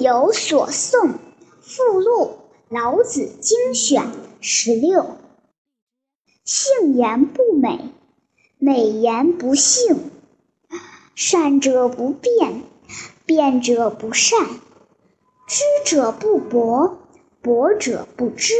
[0.00, 1.12] 有所诵
[1.60, 2.30] 附录，
[2.70, 4.10] 老子精选
[4.40, 5.18] 十六。
[6.42, 7.90] 信言不美，
[8.56, 10.10] 美言不信。
[11.14, 12.62] 善者不辩，
[13.26, 14.48] 辩者不善。
[15.46, 16.98] 知者不博，
[17.42, 18.54] 博者不知。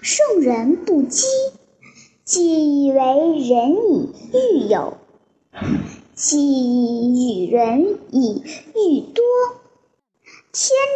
[0.00, 1.26] 圣人不积，
[2.24, 4.96] 既以为人以欲有，
[6.14, 8.42] 既以与人以
[8.74, 9.27] 欲多。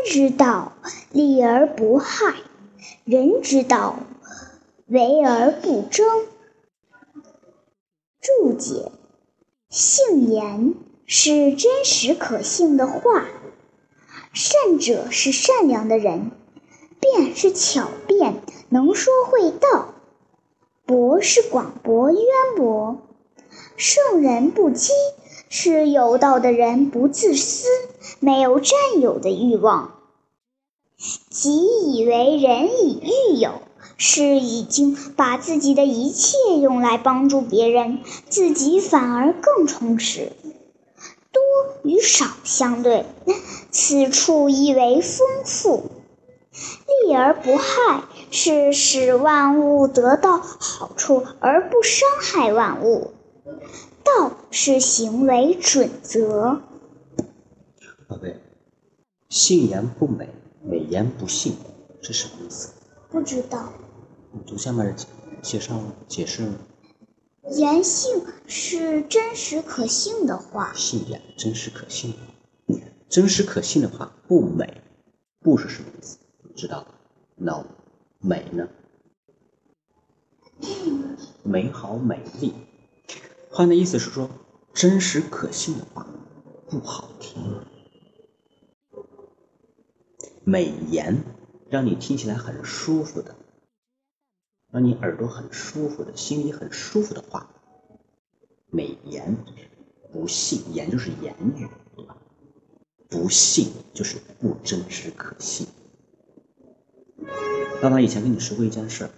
[0.05, 0.73] 之道，
[1.13, 2.35] 利而不害；
[3.05, 4.01] 人之道，
[4.87, 6.07] 为而不争。
[8.21, 8.91] 注解：
[9.69, 10.75] 信言
[11.07, 13.25] 是真实可信的话，
[14.33, 16.31] 善者是善良的人，
[17.01, 19.95] 辩是巧辩，能说会道，
[20.85, 22.21] 博是广博渊
[22.57, 22.99] 博，
[23.85, 24.93] 圣人不积。
[25.49, 27.67] 是有道的人不自私，
[28.21, 29.95] 没有占有的欲望。
[31.29, 33.61] 己以为人以欲有，
[33.97, 37.99] 是已经把自己的一切用来帮助别人，
[38.31, 40.31] 自己反而更充实。
[41.33, 41.43] 多
[41.83, 43.05] 与少相对，
[43.73, 45.91] 此处意为丰富。
[47.07, 53.11] 利而不害，是使万物得到好处而不伤害万物。
[54.05, 56.63] 道是行为准则。
[58.07, 58.41] 宝贝，
[59.29, 60.29] 信言不美，
[60.63, 61.57] 美言不信，
[62.03, 62.73] 是什么意思？
[63.11, 63.73] 不知道。
[64.33, 64.95] 你读下面的
[65.43, 66.53] 介绍解释。
[67.49, 70.73] 言信是真实可信的话。
[70.75, 72.15] 信言真实可信，
[73.09, 74.81] 真实可信的话不美，
[75.41, 76.19] 不是什么意思？
[76.55, 76.87] 知道
[77.35, 77.65] ？No，
[78.21, 78.69] 美呢？
[81.43, 82.55] 美好美丽。
[83.55, 84.31] 换的意思是说，
[84.73, 86.07] 真实可信的话
[86.71, 87.61] 不好听，
[90.43, 91.23] 美言
[91.69, 93.37] 让你听起来很舒服的，
[94.71, 97.55] 让你耳朵很舒服的，心里很舒服的话，
[98.71, 99.37] 美言
[100.11, 102.17] 不信言就是言语，对吧？
[103.11, 105.67] 不信就是不真实可信。
[107.83, 109.11] 爸爸以前跟你说过一件事。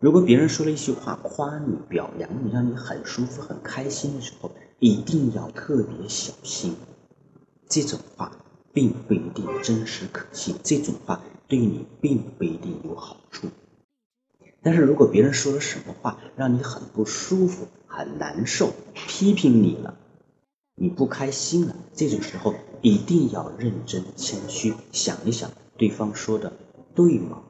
[0.00, 6.76] 如果别人说了一句话夸你、表扬你，让你很舒服、很开心的时候，一定要特别小心。
[7.68, 8.30] 这种话
[8.72, 13.48] 并不一定真实可信，这种话对你并不一定有好处。
[14.62, 19.98] 但是如果别人说了什么话让你很不舒服、很难受，批评你了，
[20.76, 26.52] 你不开心了，这种时候一定要认真、谦虚，想一想对方说的
[26.94, 27.42] 对吗？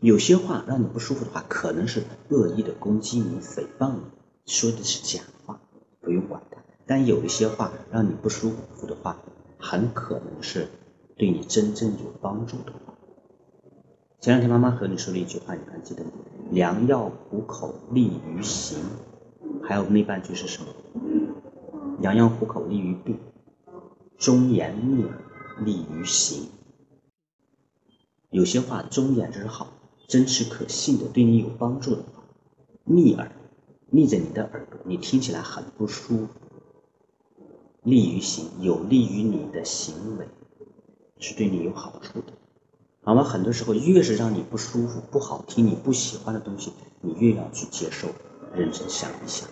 [0.00, 4.00] 有些话让你不舒服的话，可能是恶意的攻击你、诽谤你，
[4.46, 5.60] 说的是假话，
[6.00, 6.58] 不用管它。
[6.86, 9.20] 但有一些话让你不舒服的话，
[9.58, 10.68] 很可能是
[11.16, 12.94] 对你真正有帮助的话。
[14.20, 16.10] 前两天妈妈和你说了一句话，你还记得吗？
[16.52, 18.78] 良药苦口利于行，
[19.64, 20.68] 还有那半句是什么？
[22.00, 23.18] 良药苦口利于病，
[24.16, 25.20] 忠言逆耳
[25.64, 26.48] 利于行。
[28.30, 29.72] 有些话忠言是好。
[30.08, 32.24] 真实可信的，对你有帮助的话，
[32.84, 33.30] 逆耳，
[33.90, 36.28] 逆着你的耳朵，你听起来很不舒服。
[37.82, 40.26] 利于行，有利于你的行为，
[41.18, 42.32] 是对你有好处的，
[43.02, 43.22] 好吗？
[43.22, 48.08] 很多时候，越是让你不舒服、不好听、你不喜欢的东西，你越要去接受，
[48.54, 49.46] 认真想一想。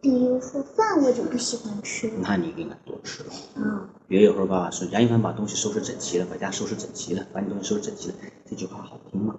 [0.00, 2.10] 比如说饭，我就不喜欢吃。
[2.22, 3.22] 那你应该多吃。
[3.56, 3.79] 嗯。
[4.10, 9.36] 别有时候爸爸说杨一凡把东西收拾整齐了，把家收拾整齐了，把你东西收拾整齐了，这句话好听吗？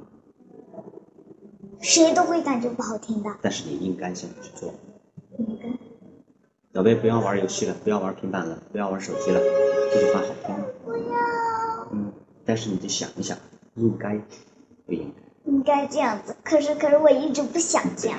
[1.81, 3.29] 谁都会感觉不好听的。
[3.41, 4.73] 但是你应该这样去做。
[5.37, 5.67] 应该。
[6.73, 9.41] 小贝，不要玩游戏了，不要玩平板了，不要玩手机了，
[9.91, 10.65] 这句话好听吗？
[10.85, 11.89] 不要。
[11.91, 12.13] 嗯，
[12.45, 13.37] 但是你得想一想，
[13.75, 14.17] 应该
[14.85, 15.51] 不应该？
[15.51, 18.17] 应该这样子，可是可是我一直不想这样。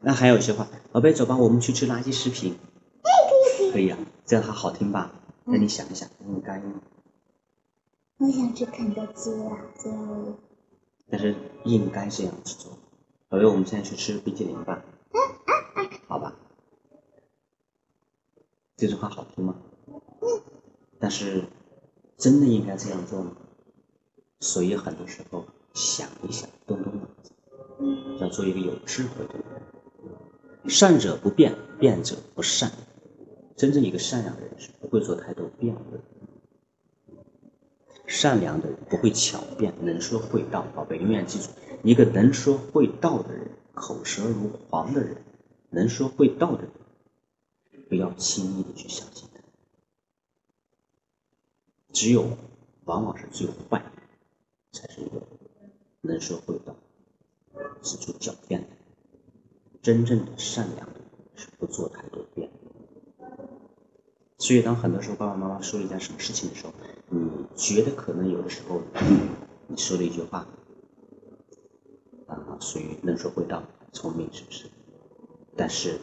[0.00, 2.56] 那还有一些话，宝贝，走吧，我们去吃垃圾食品。
[3.04, 3.72] 可以可以。
[3.72, 5.12] 可以啊，这样它好听吧？
[5.48, 6.82] 那你想一想，应该吗？
[8.18, 10.36] 我想吃肯德基啊，这样。
[11.08, 12.72] 但是应该这样子做。
[13.28, 14.84] 宝贝，我们现在去吃冰淇淋吧。
[16.08, 16.34] 好吧。
[18.76, 19.54] 这句话好听吗？
[20.98, 21.44] 但是
[22.16, 23.36] 真的应该这样做吗？
[24.40, 25.44] 所以很多时候
[25.74, 27.32] 想一想，动动脑子，
[28.20, 29.44] 要做一个有智慧的人。
[30.68, 32.72] 善者不变，变者不善。
[33.56, 36.00] 真正一个善良的人是不会做太多辩论。
[38.06, 40.64] 善良的人不会巧辩，能说会道。
[40.74, 41.48] 宝贝，永远记住，
[41.82, 45.24] 一个能说会道的人，口舌如簧的人，
[45.70, 46.70] 能说会道的人，
[47.88, 49.40] 不要轻易的去相信他。
[51.92, 52.36] 只有
[52.84, 53.92] 往往是最坏的，
[54.70, 55.22] 才是一个
[56.02, 56.76] 能说会道、
[57.82, 58.68] 知足狡辩的。
[59.82, 61.02] 真正的善良的人
[61.34, 62.15] 是不做太多。
[64.46, 66.72] 所以，当很多时候爸爸妈妈说了一件什么事情的时候，
[67.08, 68.80] 你觉得可能有的时候
[69.66, 70.46] 你说了一句话，
[72.28, 74.66] 啊，属于能说会道、聪明，是不是？
[75.56, 75.98] 但是，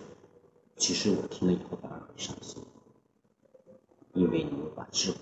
[0.75, 2.61] 其实我听了以后反而很伤心，
[4.13, 5.19] 因为你把智慧。